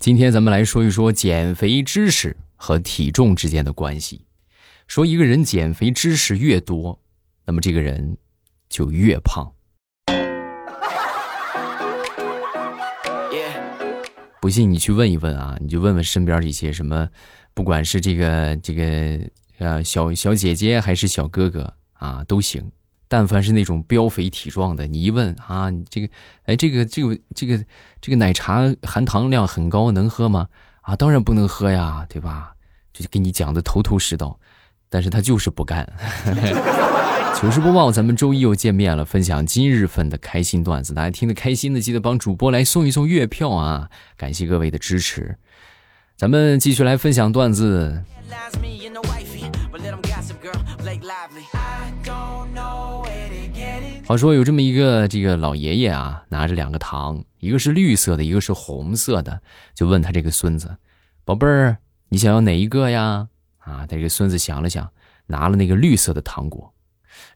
[0.00, 4.24] 今天咱们来说一说减肥知识和体重之间的关系。
[4.86, 6.98] 说一个人减肥知识越多，
[7.44, 8.16] 那么这个人
[8.70, 9.52] 就越胖。
[14.40, 17.06] 不信你去问一问啊，你就问问身边这些什么，
[17.52, 19.20] 不管是这个这个
[19.58, 22.72] 呃小小姐姐还是小哥哥啊，都行。
[23.10, 26.08] 但凡是那种膘肥体壮的，你一问啊，你这个，
[26.44, 27.64] 哎，这个这个这个
[28.00, 30.46] 这个奶茶含糖量很高，能喝吗？
[30.82, 32.54] 啊，当然不能喝呀，对吧？
[32.92, 34.38] 这就给你讲的头头是道，
[34.88, 35.84] 但是他就是不干。
[37.34, 43.90] 糗事播报，咱们周一又见面了，分享今日份的开心段子，大家听得开心的，记得帮主播来送一送月票啊！
[44.16, 45.36] 感谢各位的支持，
[46.16, 48.04] 咱们继续来分享段子。
[54.10, 59.40] 话说有这么一个这个老爷爷啊，拿着两个糖，一个是绿色的，一个是红色的，
[59.72, 60.78] 就问他这个孙子
[61.24, 61.76] ：“宝贝儿，
[62.08, 63.28] 你想要哪一个呀？”
[63.62, 64.90] 啊，他这个孙子想了想，
[65.26, 66.74] 拿了那个绿色的糖果。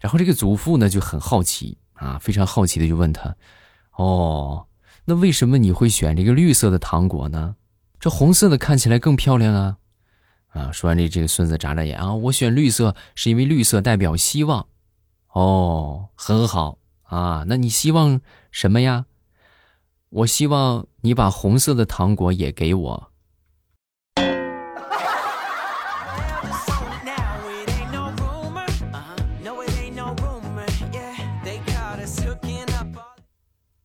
[0.00, 3.36] 然后这个祖父呢就很好奇啊，非常好奇的就问他
[3.94, 4.66] ：“哦，
[5.04, 7.54] 那为什么你会选这个绿色的糖果呢？
[8.00, 9.76] 这红色的看起来更漂亮啊！”
[10.50, 14.66] 啊，说完这，这个孙子眨眨眼啊，我选绿色是因为绿色代表希望。
[15.34, 19.06] 哦，很好啊，那你希望什么呀？
[20.08, 23.10] 我希望你把红色的糖果也给我。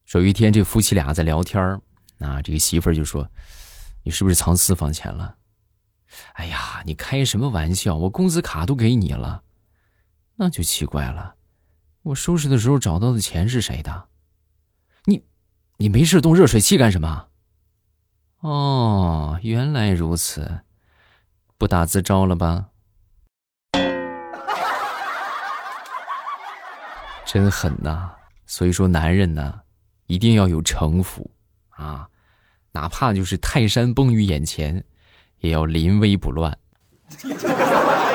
[0.06, 1.62] 说有一天，这夫妻俩在聊天
[2.20, 3.28] 啊，这个媳妇儿就说
[4.06, 5.36] ：“你是不是藏私房钱了？”
[6.34, 7.96] 哎呀，你开什么玩笑？
[7.96, 9.44] 我工资卡都给你了，
[10.36, 11.36] 那就奇怪了。
[12.04, 14.08] 我收拾的时候找到的钱是谁的？
[15.06, 15.24] 你，
[15.78, 17.28] 你没事动热水器干什么？
[18.40, 20.62] 哦，原来如此，
[21.58, 22.70] 不打自招了吧？
[27.26, 28.12] 真狠呐！
[28.46, 29.62] 所以说，男人呢，
[30.08, 31.30] 一定要有城府
[31.70, 32.10] 啊，
[32.72, 34.84] 哪怕就是泰山崩于眼前，
[35.40, 36.58] 也要临危不乱。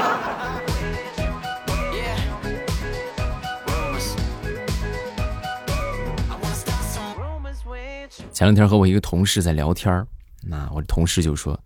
[8.32, 10.06] 前两天和我一个同事在聊天
[10.42, 11.58] 那我同事就说：“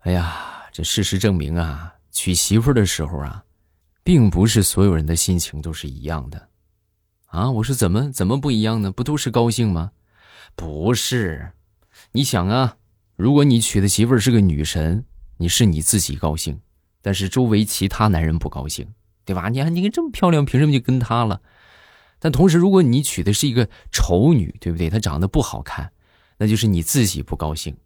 [0.00, 3.44] 哎呀，这事实证明啊，娶媳妇的时候啊，
[4.02, 6.48] 并不是所有人的心情都是一样的。”
[7.26, 8.90] 啊，我说怎么怎么不一样呢？
[8.90, 9.92] 不都是高兴吗？
[10.54, 11.52] 不是，
[12.12, 12.76] 你想啊，
[13.16, 15.04] 如果你娶的媳妇是个女神，
[15.36, 16.60] 你是你自己高兴，
[17.00, 18.86] 但是周围其他男人不高兴，
[19.24, 19.48] 对吧？
[19.48, 21.40] 你看你看这么漂亮，凭什么就跟他了？
[22.24, 24.88] 但同时，如果你娶的是一个丑女，对不对？
[24.88, 25.90] 她长得不好看，
[26.38, 27.76] 那就是你自己不高兴，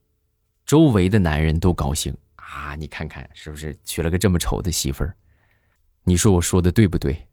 [0.67, 2.75] 周围的男人都高兴啊！
[2.75, 5.17] 你看看是不是娶了个这么丑的媳妇儿？
[6.05, 7.27] 你说我说的对不对？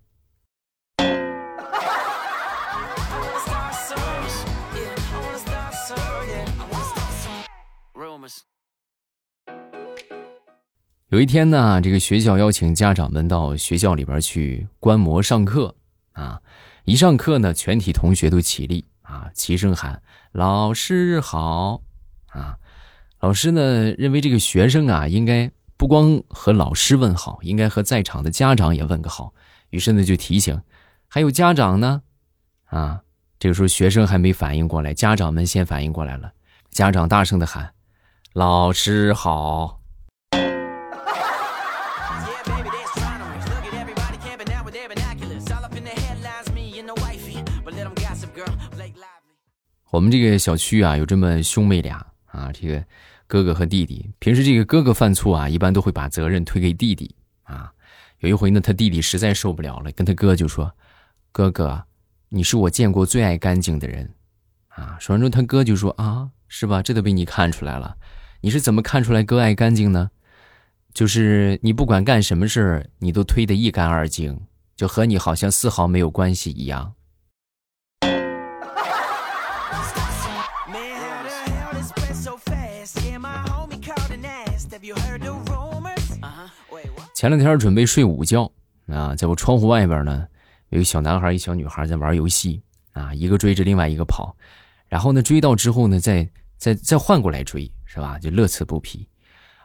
[11.09, 15.75] 有一天呢，这个学校邀请家长们到学校里边去观摩上课
[16.13, 16.41] 啊。
[16.85, 20.01] 一上课呢，全体同学都起立啊，齐声喊
[20.33, 21.81] “老师好”
[22.27, 22.57] 啊。
[23.19, 29.33] 老师呢认为这个学生啊，应该不光和老师问好，应该和在场的家长也问个好。
[29.69, 30.61] 于是呢就提醒，
[31.07, 32.01] 还有家长呢，
[32.65, 33.01] 啊，
[33.39, 36.33] 这个时候学生还没反应过来，家长们先反应过来了，
[36.69, 37.73] 家长大声的喊
[38.33, 39.79] ：“老师好。”
[49.89, 52.83] 我们这个小区啊，有这么兄妹俩啊，这个
[53.27, 54.09] 哥哥和弟弟。
[54.19, 57.71] 平时这个哥哥犯错啊，一般都会把责任推给弟弟啊。
[58.19, 60.73] 有一回呢，他弟弟实在受不了了，跟他哥就说
[61.31, 61.85] ：“哥哥，
[62.29, 64.13] 你是我见过最爱干净的人。”
[64.69, 66.81] 啊，说完之后，他哥就说：“啊，是吧？
[66.81, 67.95] 这都被你看出来了。
[68.41, 70.09] 你是怎么看出来哥爱干净呢？
[70.93, 74.41] 就是你不管干什么事儿，你都推得一干二净，
[74.75, 76.95] 就和你好像丝毫没有关系一样。”
[87.23, 88.51] 前两天准备睡午觉
[88.87, 90.27] 啊，在我窗户外边呢，
[90.71, 92.61] 有一个小男孩、一小女孩在玩游戏
[92.91, 94.35] 啊，一个追着另外一个跑，
[94.89, 98.19] 然后呢追到之后呢，再再再换过来追，是吧？
[98.19, 99.07] 就乐此不疲。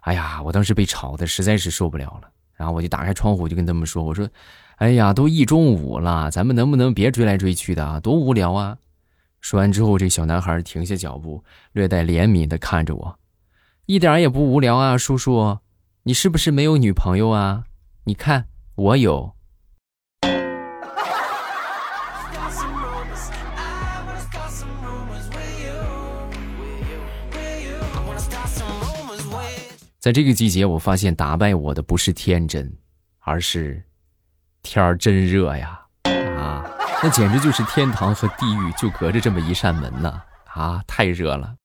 [0.03, 4.31] 哎呀，我当时被吵的实在是受不了了，然后我就打开窗户就跟他们说：“我说，
[4.77, 7.99] 哎呀，都一中午了，咱们能不能别追来追去的啊？
[7.99, 8.79] 多无聊啊！”
[9.43, 13.19] 说完之后，这小男孩停下脚步，略带怜悯的看着我，
[13.87, 15.59] 一点也不无聊啊，叔叔，
[16.09, 17.65] 你是不是没有女朋友啊？
[18.05, 18.47] 你看
[18.77, 19.35] 我有。
[29.99, 32.75] 在这个季节，我发现打败我的不是天真，
[33.19, 33.85] 而是
[34.63, 35.79] 天儿真热呀！
[36.39, 36.65] 啊，
[37.03, 40.23] 那简直就是天堂和地狱就隔着这么一扇门呢！
[40.55, 41.58] 啊，太热了。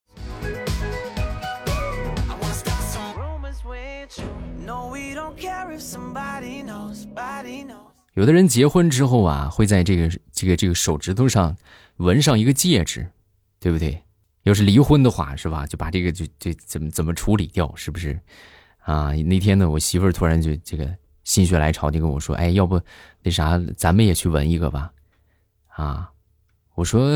[8.14, 11.56] 有的人结婚之后啊，会在这个这个这个手指头上
[11.98, 13.08] 纹上一个戒指，
[13.60, 14.04] 对不对？
[14.44, 15.66] 要是离婚的话，是吧？
[15.66, 18.20] 就把这个就就怎么怎么处理掉，是不是？
[18.80, 20.94] 啊，那天呢，我媳妇儿突然就这个
[21.24, 22.82] 心血来潮就跟我说：“哎，要不
[23.22, 24.92] 那啥，咱们也去纹一个吧？”
[25.76, 26.12] 啊，
[26.76, 27.10] 我说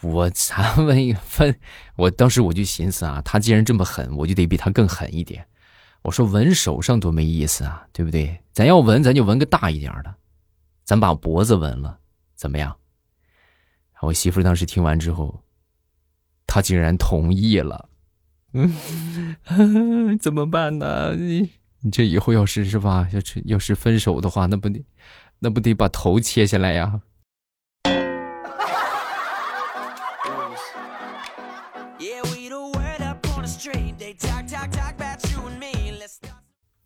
[0.00, 1.18] 我咱纹一个？
[1.20, 1.54] 分？
[1.96, 5.46] 我当时我就寻思啊，他既然这么狠，我就得比他更狠一点。
[6.02, 8.40] 我说纹手上多没意思啊，对不对？
[8.52, 10.14] 咱要纹，咱就纹个大一点的，
[10.84, 11.98] 咱把脖子纹了，
[12.34, 12.76] 怎么样？
[14.00, 15.42] 我媳妇当时听完之后。
[16.52, 17.88] 她竟然同意了，
[18.54, 21.14] 嗯， 怎么办呢？
[21.14, 21.48] 你
[21.82, 24.84] 你这以后要是是吧，要是要是分手的话，那不得
[25.38, 27.02] 那不得把头切下来呀？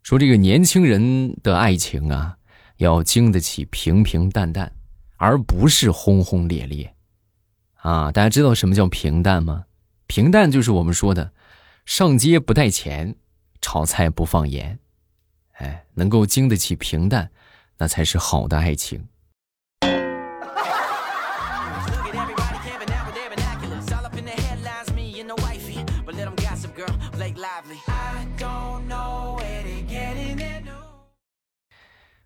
[0.05, 2.37] 说这个年轻人的爱情啊，
[2.77, 4.71] 要经得起平平淡淡，
[5.17, 6.95] 而不是轰轰烈烈。
[7.77, 9.65] 啊，大家知道什么叫平淡吗？
[10.07, 11.33] 平淡就是我们说的，
[11.87, 13.17] 上街不带钱，
[13.63, 14.79] 炒菜不放盐，
[15.53, 17.31] 哎，能够经得起平淡，
[17.79, 19.09] 那才是好的爱情。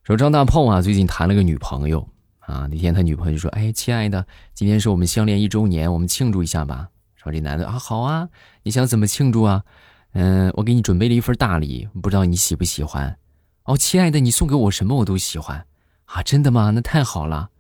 [0.09, 2.09] 说张大炮啊，最近谈了个女朋友。
[2.39, 8.27] 啊，那天他女朋友就说：“哎，亲爱的，今天是我们相恋一周年，我们庆祝一下吧。”说这男的啊，好啊，
[8.63, 9.65] 你想怎么庆祝啊？
[10.13, 13.19] 嗯，我给你准备了一份大礼，不知道你喜不喜欢？
[13.65, 15.67] 哦，亲爱的，你送给我什么我都喜欢
[16.07, 16.71] 啊，真的吗？
[16.71, 17.51] 那太好了，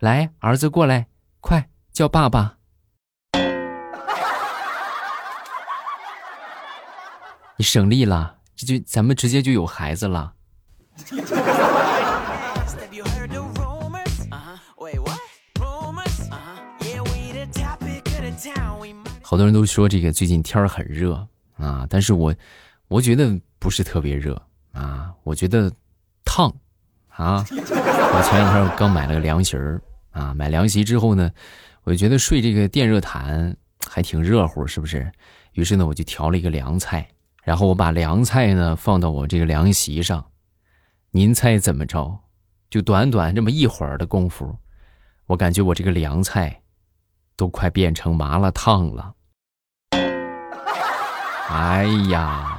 [0.00, 1.06] 来，儿子过来，
[1.40, 2.56] 快叫爸爸。
[7.56, 10.32] 你省力了，这就咱们直接就有孩子了。
[19.32, 21.26] 好多人都说这个最近天儿很热
[21.56, 22.34] 啊，但是我
[22.88, 24.34] 我觉得不是特别热
[24.72, 25.72] 啊，我觉得
[26.22, 26.54] 烫
[27.08, 27.42] 啊。
[27.48, 29.80] 我前两天刚买了个凉席儿
[30.10, 31.30] 啊，买凉席之后呢，
[31.84, 33.56] 我就觉得睡这个电热毯
[33.88, 35.10] 还挺热乎，是不是？
[35.54, 37.08] 于是呢，我就调了一个凉菜，
[37.42, 40.22] 然后我把凉菜呢放到我这个凉席上，
[41.10, 42.20] 您猜怎么着？
[42.68, 44.54] 就短短这么一会儿的功夫，
[45.24, 46.60] 我感觉我这个凉菜
[47.34, 49.14] 都快变成麻辣烫了。
[51.54, 52.58] 哎呀，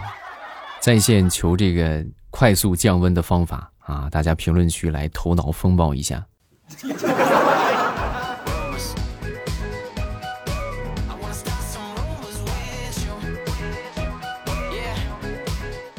[0.80, 4.08] 在线求这个快速降温的方法啊！
[4.12, 6.24] 大家评论区来头脑风暴一下。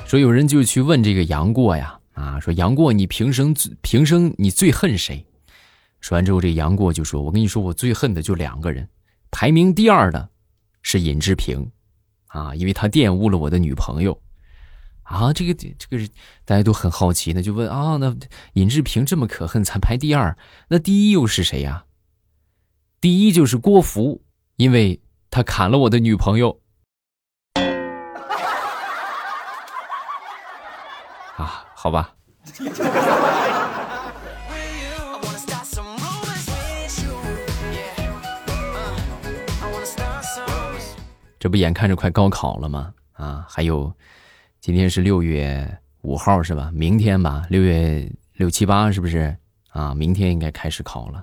[0.07, 5.27] 说有人就去问这个杨过呀，啊，说杨过你平生平生你最恨谁？
[6.01, 8.89] 说完之后，这杨过就说：“我跟你说，我最恨的就两个人，
[9.33, 10.29] 排名第二的
[10.83, 11.69] 是尹志平。”
[12.35, 14.21] 啊，因为他玷污了我的女朋友，
[15.05, 16.09] 啊，这个这个是
[16.45, 18.13] 大家都很好奇，那就问啊，那
[18.55, 20.37] 尹志平这么可恨，才排第二，
[20.67, 21.85] 那第一又是谁呀？
[23.01, 24.25] 第一就是郭芙，
[24.57, 25.01] 因为
[25.31, 26.61] 他砍了我的女朋友。
[31.37, 32.17] 啊，好吧。
[41.45, 42.95] 这不眼看着快高考了吗？
[43.13, 43.95] 啊，还有，
[44.63, 46.71] 今天是六月五号是吧？
[46.73, 49.37] 明天吧，六月六七八是不是？
[49.69, 51.23] 啊，明天应该开始考了。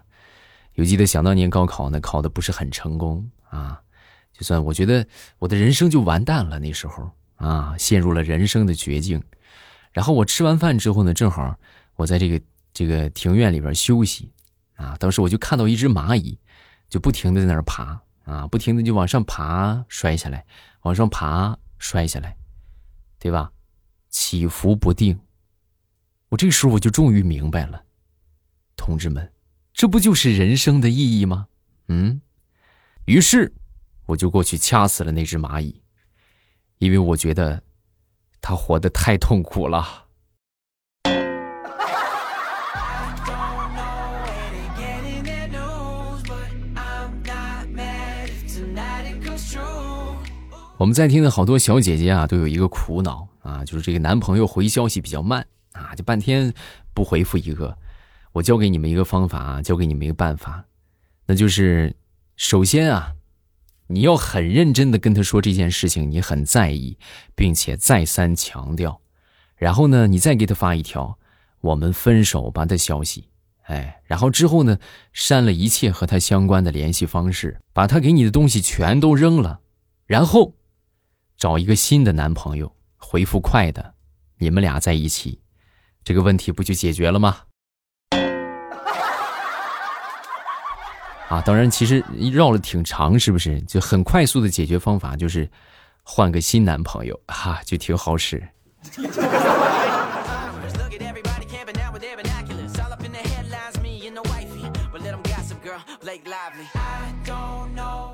[0.76, 3.82] 有记得想当年高考呢，考的不是很成功啊，
[4.32, 5.04] 就算我觉得
[5.40, 6.60] 我的人生就完蛋了。
[6.60, 9.20] 那时候啊，陷入了人生的绝境。
[9.92, 11.58] 然后我吃完饭之后呢，正好
[11.96, 12.40] 我在这个
[12.72, 14.32] 这个庭院里边休息
[14.76, 16.38] 啊，当时我就看到一只蚂蚁，
[16.90, 18.00] 就不停的在那儿爬。
[18.24, 20.46] 啊，不停的就往上爬，摔下来，
[20.82, 22.38] 往上爬，摔下来，
[23.20, 23.52] 对吧？
[24.10, 25.20] 起伏不定。
[26.30, 27.84] 我这时候我就终于明白了，
[28.76, 29.32] 同志们，
[29.74, 31.48] 这不就是人生的意义吗？
[31.88, 32.22] 嗯，
[33.06, 33.54] 于是
[34.06, 35.82] 我就过去掐死了那只蚂蚁，
[36.78, 37.64] 因为我觉得
[38.40, 40.08] 它活得太痛苦了。
[50.82, 56.52] 我们在听的好多小姐姐啊，都有一个苦恼啊，就是这个男朋友回消息比较慢啊，就半天
[56.92, 57.78] 不回复一个。
[58.32, 60.66] 我教给你们一个方法啊，教给你们一个办法，
[61.28, 61.96] 那就是
[62.36, 63.14] 首先啊，
[63.90, 66.98] 你要很认真的跟他说这件事情，你很在意，
[67.36, 69.02] 并且再三强调。
[69.58, 71.20] 然后呢，你再给他发一条
[71.62, 73.26] “我们分手吧”的消息，
[73.68, 74.80] 哎，然后之后呢，
[75.14, 79.60] 删了一切和他相关的联系方式，把他给你的东西全都扔了，
[80.08, 80.56] 然后。
[81.42, 83.96] 找一个新的男朋友，回复快的，
[84.38, 85.42] 你们俩在一起，
[86.04, 87.36] 这个问题不就解决了吗？
[91.30, 93.60] 啊，当然，其实绕了挺长，是不是？
[93.64, 95.50] 就很快速的解决方法就是
[96.04, 98.48] 换个新男朋友，哈，就挺好使。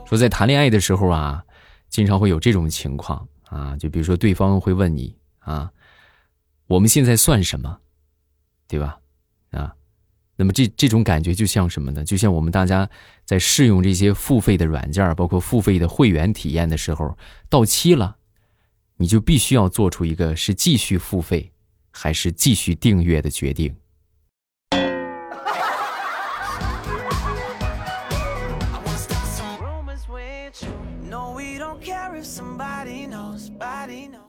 [0.06, 1.44] 说在谈恋爱的时候啊。
[1.98, 5.72] 经常会有这种情况啊，就比如说对方会问你啊，
[6.68, 7.80] 我们现在算什么，
[8.68, 9.00] 对吧？
[9.50, 9.74] 啊，
[10.36, 12.04] 那么这这种感觉就像什么呢？
[12.04, 12.88] 就像我们大家
[13.26, 17.18] 在试用这些付费的软件，包括付费的会员体验的时候，
[17.50, 18.18] 到期了，
[18.98, 21.52] 你就必须要做出一个是继续付费
[21.90, 23.76] 还是继续订阅的决定。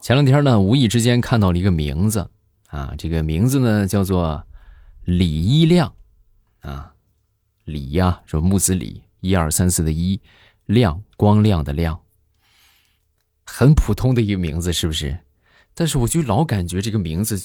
[0.01, 2.31] 前两天呢，无意之间看到了一个名字，
[2.69, 4.45] 啊，这个名字呢叫做
[5.05, 5.93] 李一亮，
[6.61, 6.93] 啊，
[7.65, 10.21] 李呀，说木子李，一二三四的一，
[10.67, 12.01] 亮，光亮的亮，
[13.45, 15.19] 很普通的一个名字，是不是？
[15.75, 17.39] 但是我就老感觉这个名字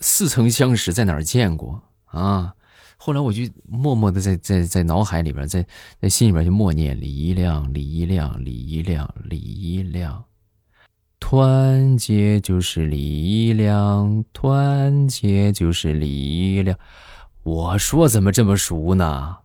[0.00, 2.54] 似曾相识，在哪儿见过啊？
[3.04, 5.66] 后来我就默默的在在在脑海里边，在
[6.00, 10.24] 在心里边就默念李一亮，李一亮，李一亮，李一亮。
[11.18, 16.78] 团结就是力量，团结就是力量。
[17.42, 19.38] 我说怎么这么熟呢？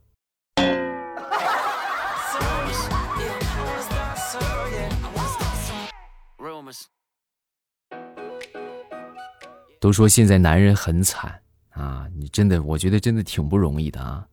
[9.79, 11.41] 都说现在男人很惨
[11.77, 14.25] 啊，你真的，我觉得真的挺不容易的啊。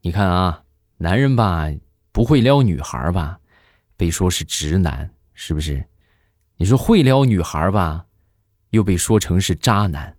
[0.00, 0.64] 你看啊，
[0.96, 1.68] 男人吧
[2.10, 3.38] 不会撩女孩吧，
[3.96, 5.84] 被说是直男，是不是？
[6.56, 8.04] 你说会撩女孩吧，
[8.70, 10.16] 又被说成是渣男，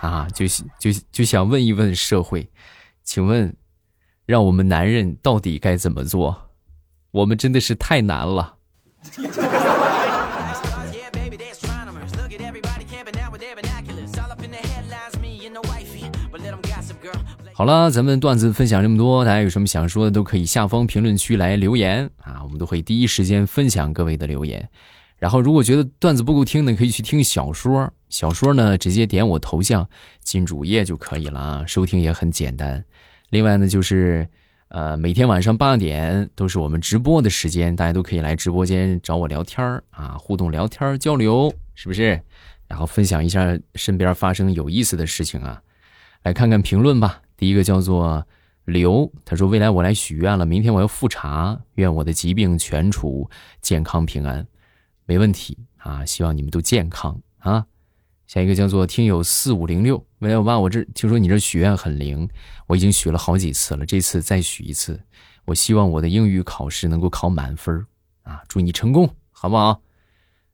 [0.00, 0.46] 啊，就
[0.78, 2.50] 就就想问一问社会，
[3.02, 3.54] 请问，
[4.24, 6.50] 让我们男人到底该怎么做？
[7.10, 8.56] 我们真的是太难了。
[17.60, 24.66] 好了，咱们段子分享这么多，大家有什么想说的都可以下方评论区来留言啊，我们都会第一时间分享各位的留言。
[25.18, 27.92] 然后，如果觉得段子不够听的，可以去听小说。
[28.08, 29.86] 小说呢，直接点我头像
[30.22, 32.82] 进主页就可以了啊，收听也很简单。
[33.28, 34.26] 另外呢，就是
[34.68, 42.18] 呃，每天晚上八点都是我们直播的时间，大家都可以来直播间找我聊天啊，互动聊天交流，是不是？
[42.68, 45.60] 然后分享一下身边发生有意思的事情啊，
[46.22, 47.20] 来看看评论吧。
[47.40, 48.26] 第一个叫做
[48.66, 53.30] 刘，他说：“未来我来许愿了，明天我要复查，愿我的疾病全除，
[53.62, 54.46] 健康平安，
[55.06, 56.04] 没问题啊！
[56.04, 57.64] 希望你们都健康啊！”
[58.28, 62.28] 下一个叫做听友四五零六，未来我爸，我这听说你这许愿很灵，
[62.66, 65.00] 我已经许了好几次了，这次再许一次，
[65.46, 67.86] 我希望我的英语考试能够考满分
[68.24, 68.42] 啊！
[68.48, 69.80] 祝你成功，好不好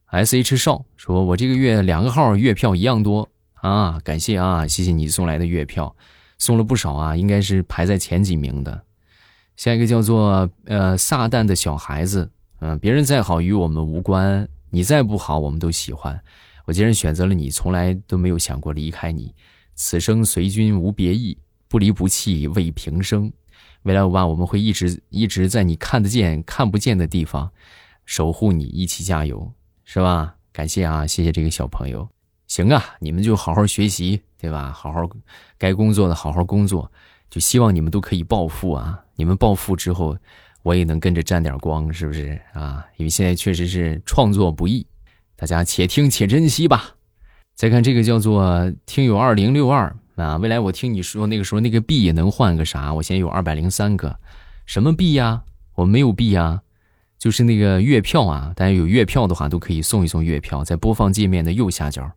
[0.06, 5.96] ？S H 少说：“我这个月两个号月票一样多啊，感谢啊，谢谢你送来的月票。”
[6.38, 8.82] 送了不少啊，应该是排在前几名的。
[9.56, 16.20] 下一个叫做呃撒旦的小孩子，嗯，别人再好与我们无关，你再不好我们都喜欢。
[16.66, 19.34] 我既然选择了你，从来都没有想过离开你。
[19.74, 21.38] 此生随君无别意，
[21.68, 23.32] 不离不弃为平生。
[23.82, 27.50] 未来我爸我们会一直一直在你看得见看不见的地方
[28.04, 29.52] 守护你，一起加油，
[29.84, 30.34] 是吧？
[30.52, 32.15] 感谢啊，谢谢这个小朋友。
[32.46, 34.72] 行啊，你们就好好学习，对吧？
[34.72, 35.08] 好好
[35.58, 36.90] 该工作的好好工作，
[37.28, 39.00] 就希望你们都可以暴富啊！
[39.16, 40.16] 你们暴富之后，
[40.62, 42.84] 我也能跟着沾点光，是不是啊？
[42.96, 44.86] 因为现在确实是创作不易，
[45.34, 46.94] 大家且听且珍惜吧。
[47.54, 50.36] 再看这个叫做听友二零六二，啊！
[50.36, 52.92] 未来我听你说那个时候那个币能换个啥？
[52.92, 54.18] 我现在有二百零三个，
[54.66, 55.42] 什么币呀？
[55.74, 56.62] 我没有币啊，
[57.18, 58.52] 就是那个月票啊！
[58.54, 62.10] 大家有月票的话都可以送一送月票，在播放界面的右下角，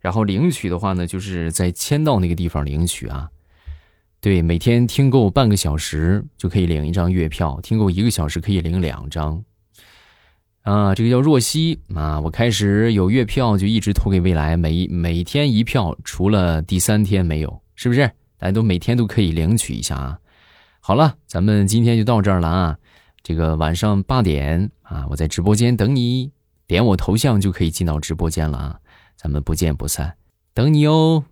[0.00, 3.28] 然后领取的话呢，就是在签到那个地方领取啊。
[4.20, 9.42] 对，每天听够半个小时就可以领一张月票，听够一个小时可以领两张。
[10.62, 12.20] 啊，这个叫若曦啊！
[12.20, 18.06] 我开始有月票就一直投给未来，每每天一票，除了第三天没有，是不是？
[18.36, 20.18] 大家都每天都可以领取一下啊！
[20.80, 22.76] 好了，咱们今天就到这儿了啊！
[23.22, 26.32] 这个晚上八点啊，我在直播间等你，
[26.66, 28.80] 点我头像就可以进到直播间了啊！
[29.16, 30.16] 咱们不见不散，
[30.54, 31.24] 等你哦。